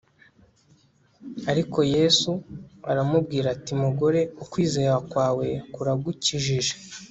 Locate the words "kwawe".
5.09-5.47